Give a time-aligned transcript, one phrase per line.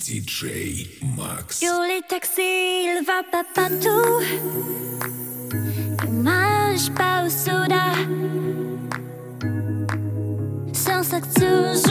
[0.00, 1.58] DJ Max.
[1.58, 4.22] Sur les taxis, il va pas partout.
[6.04, 7.92] Il mange pas au soda.
[10.72, 11.89] Sans sac toujours.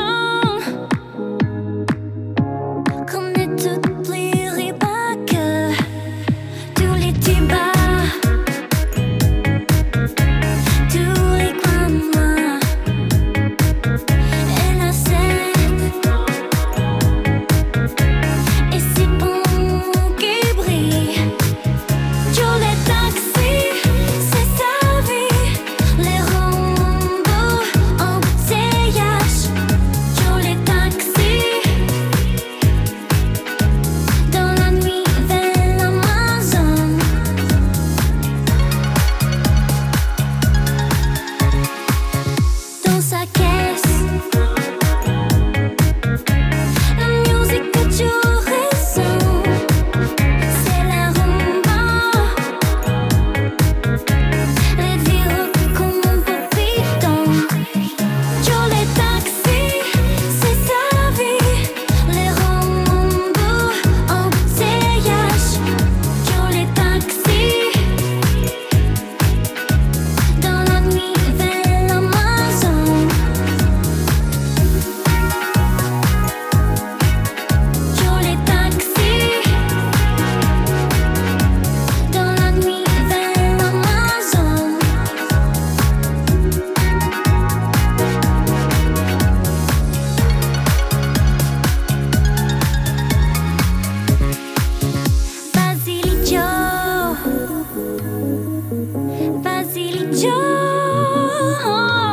[101.42, 102.09] 啊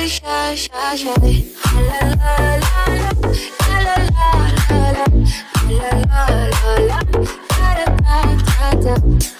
[0.00, 1.44] be shy, shy, shy.
[1.74, 3.12] La la la la,
[3.68, 5.04] la la la la,
[5.68, 6.36] la la la
[6.88, 7.00] la,
[7.58, 8.18] la la
[8.60, 9.39] la la.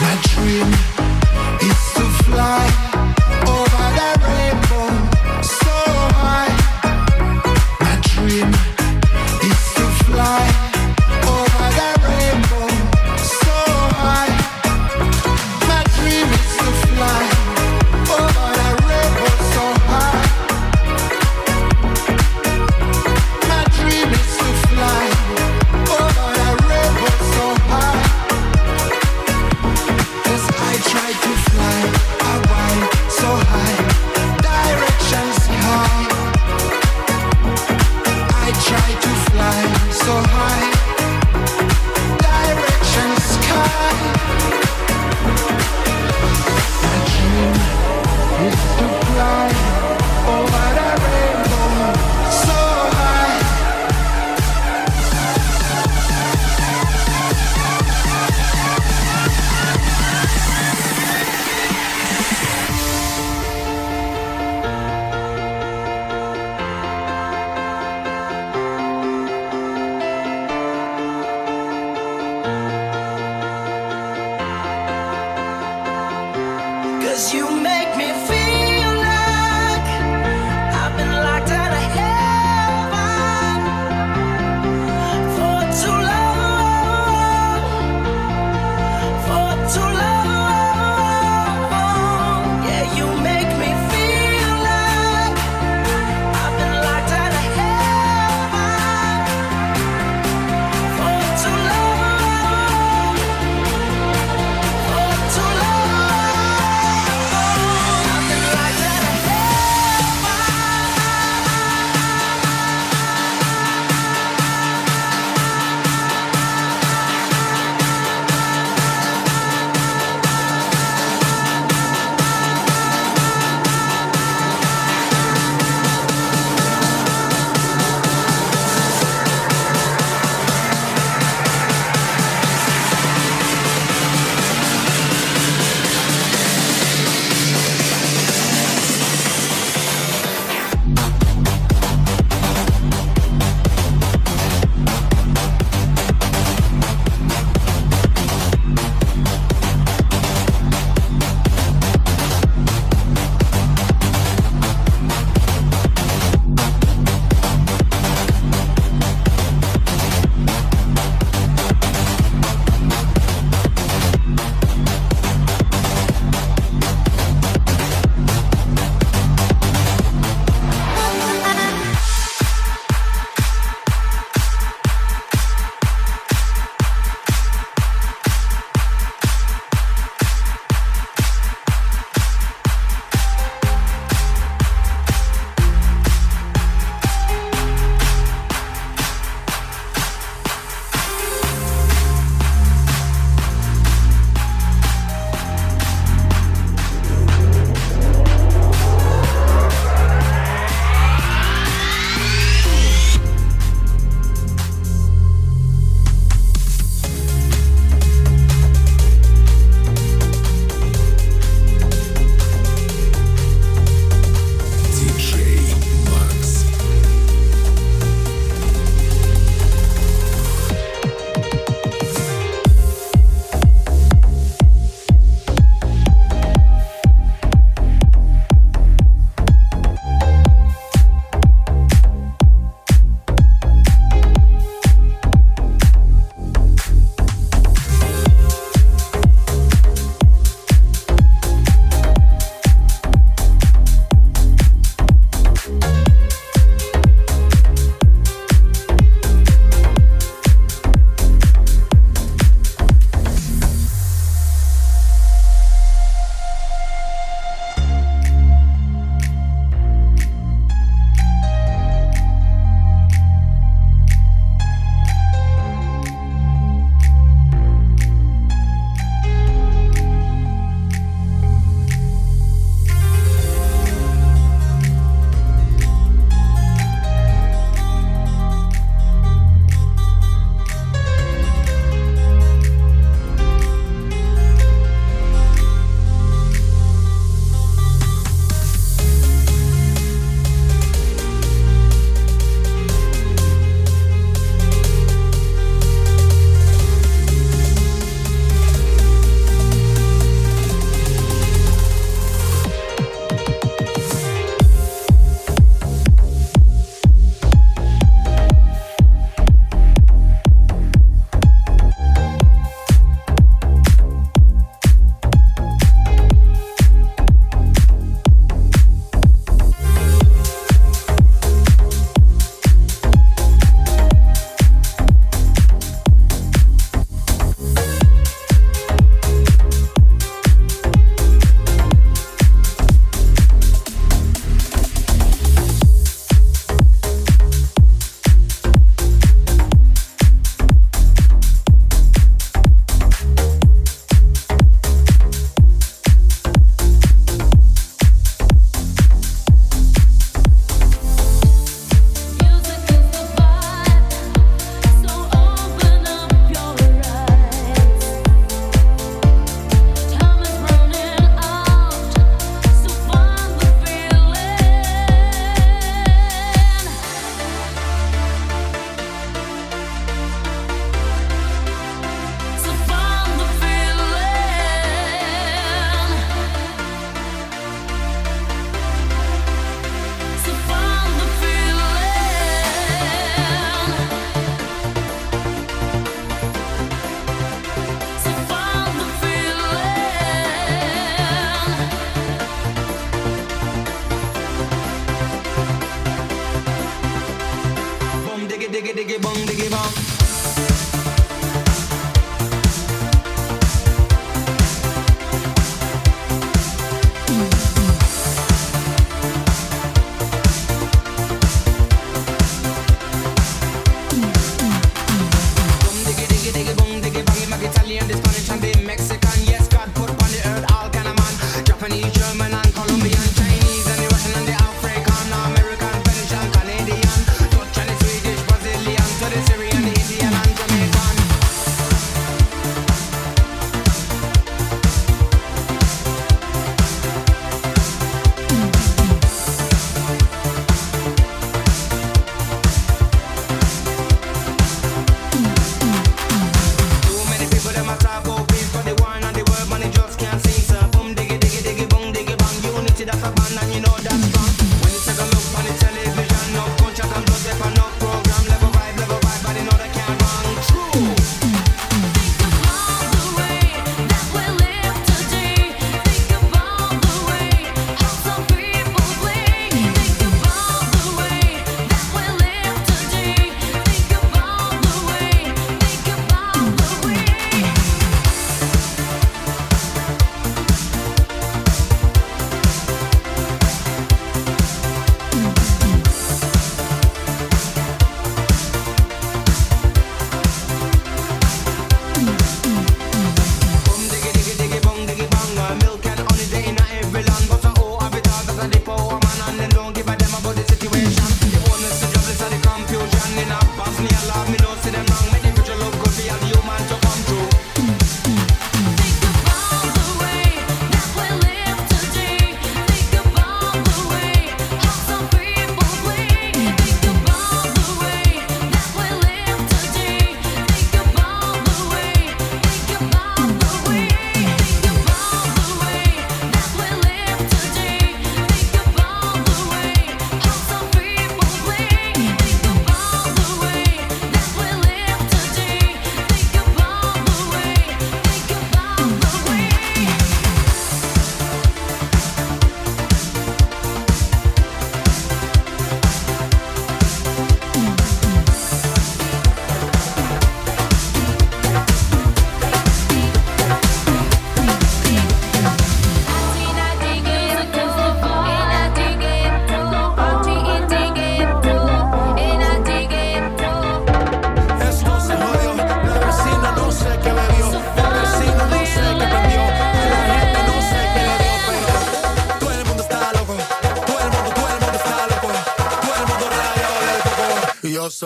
[0.00, 0.93] My dream.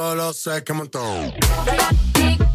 [0.08, 2.47] todos los segmentos.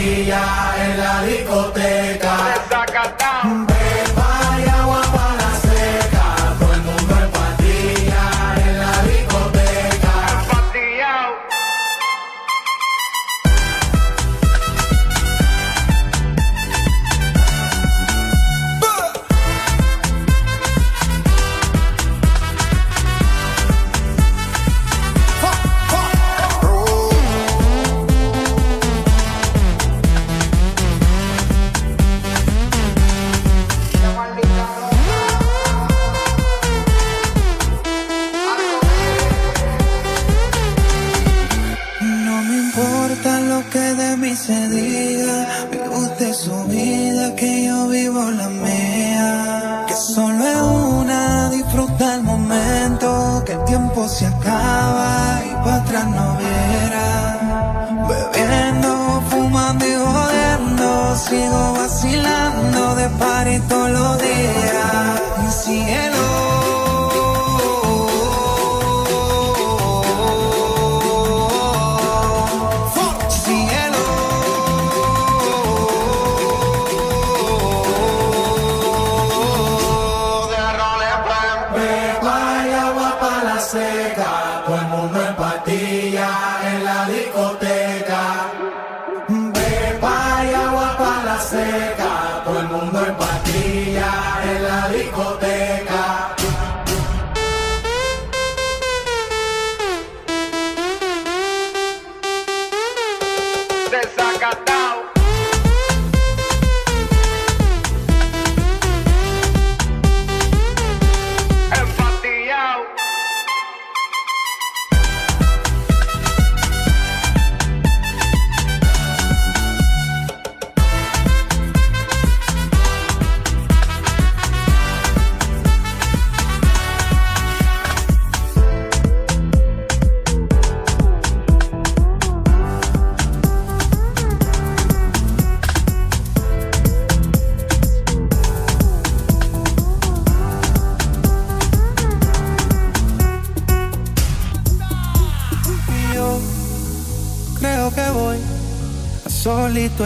[0.00, 3.19] Patilla en la discoteca.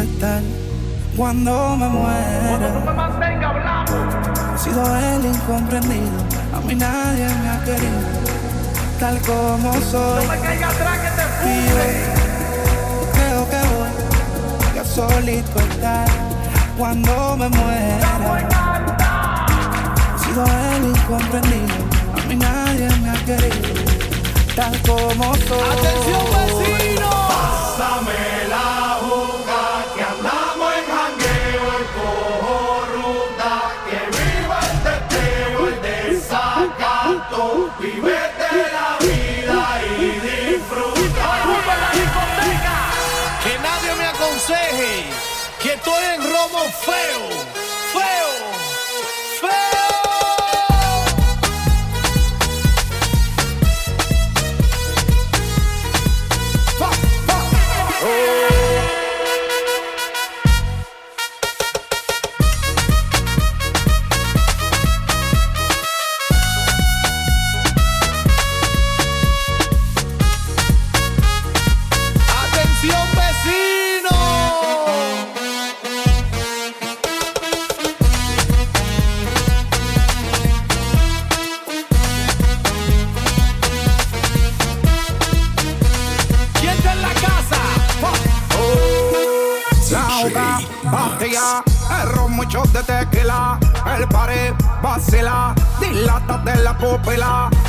[0.00, 0.40] Estar
[1.16, 2.68] cuando me muera.
[4.54, 6.18] He sido el incomprendido,
[6.54, 8.00] a mí nadie me ha querido,
[8.98, 10.24] tal como soy.
[10.24, 11.86] Y yo
[13.12, 16.08] creo que voy a solito estar
[16.78, 18.08] cuando me muera.
[20.14, 21.74] He sido el incomprendido,
[22.14, 23.74] a mí nadie me ha querido,
[24.56, 25.68] tal como soy.
[25.78, 27.10] ¡Atención, vecino!
[27.28, 28.23] Pásame
[46.64, 47.13] on.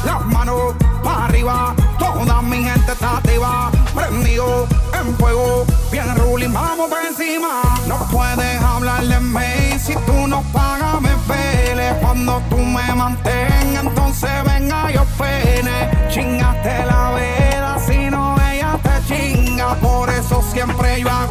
[0.06, 4.68] las manos para arriba, toda mi gente está activa, prendido
[5.00, 7.62] en fuego, bien ruling, vamos por encima.
[7.88, 13.84] No puedes hablar de mí, si tú no pagas me pele, cuando tú me mantengas,
[13.84, 21.02] entonces venga yo pene, chingaste la vela, si no ella te chinga, por eso siempre
[21.02, 21.25] yo hago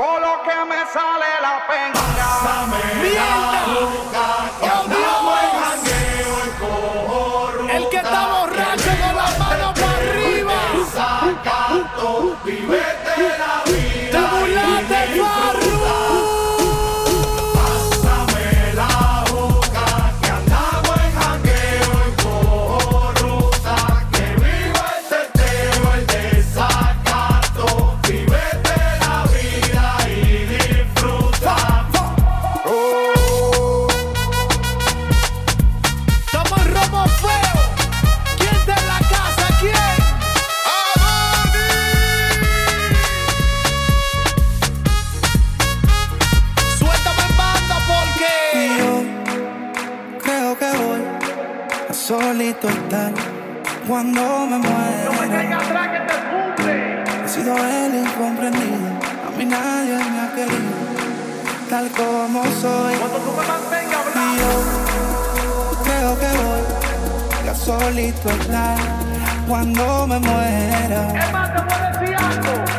[69.64, 71.08] cuando me muera.
[71.26, 71.74] Emma, te voy.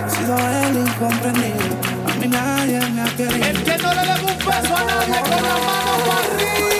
[0.05, 1.75] He sido el incomprendido.
[2.05, 3.45] A mí nadie me ha querido.
[3.45, 6.74] El que no le debe un peso a nadie con las manos para arriba.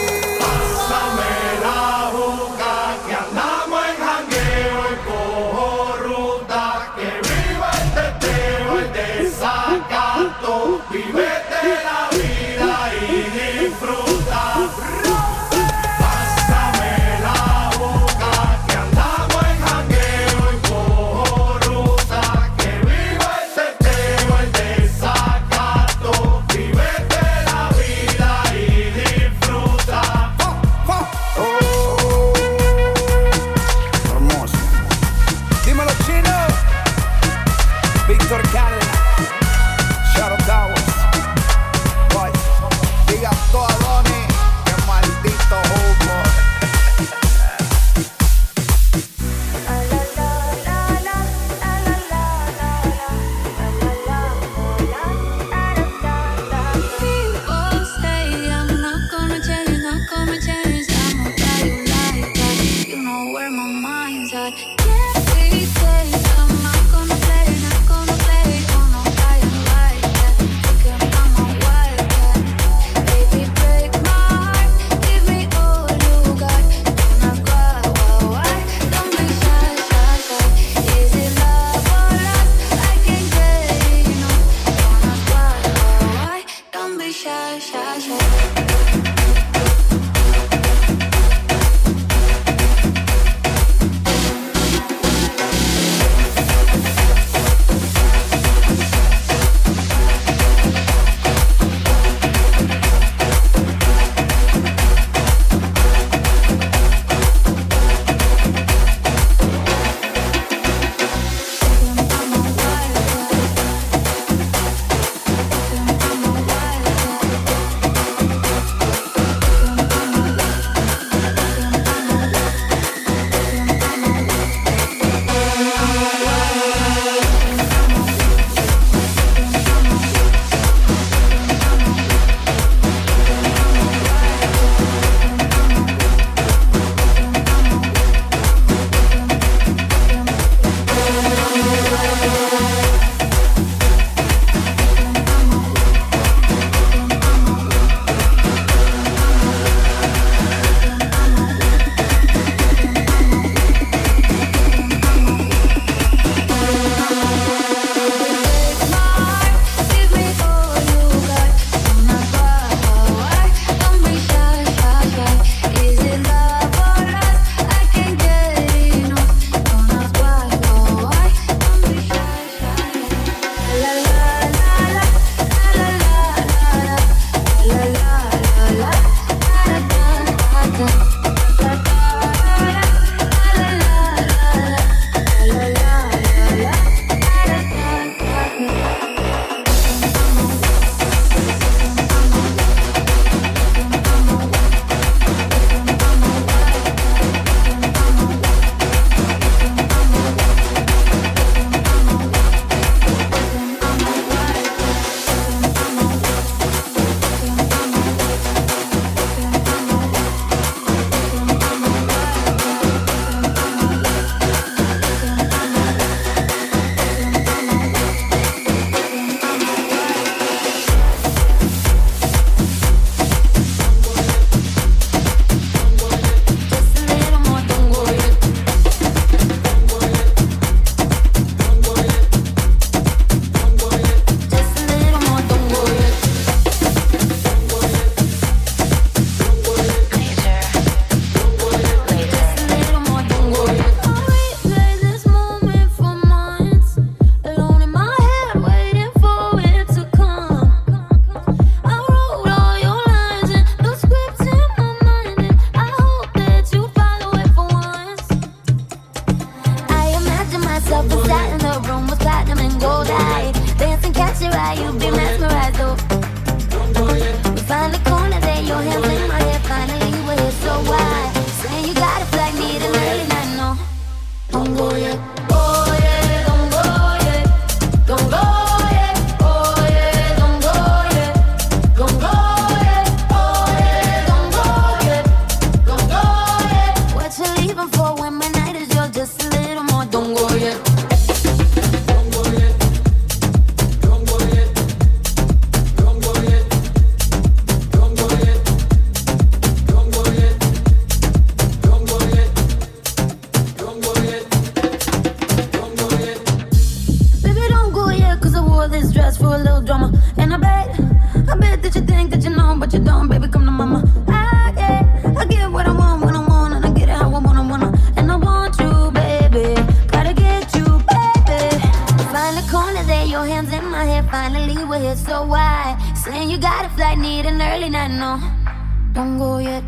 [329.15, 329.83] Bongo yet.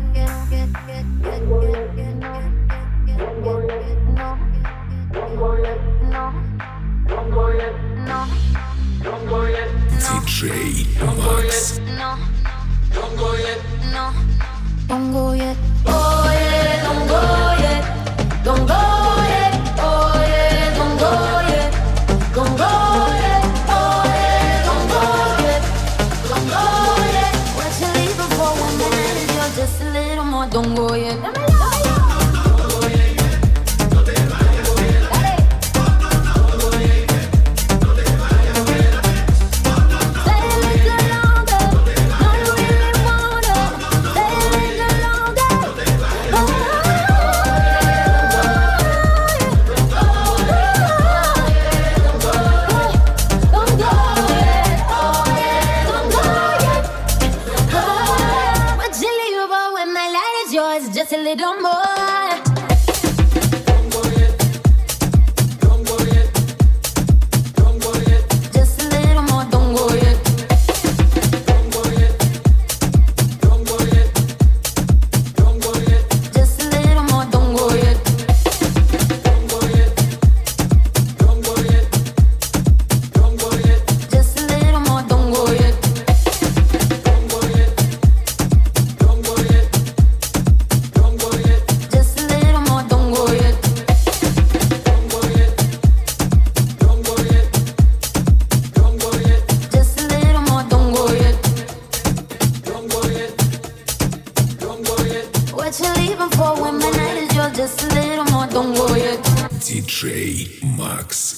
[10.08, 11.78] DJ Max.
[15.36, 15.56] Yet.
[15.86, 17.47] Oh yeah, don't go.